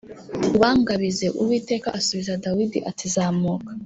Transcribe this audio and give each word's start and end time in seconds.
ubangabize 0.55 1.25
Uwiteka 1.41 1.87
asubiza 1.99 2.33
Dawidi 2.43 2.79
ati 2.89 3.05
Zamuka 3.13 3.71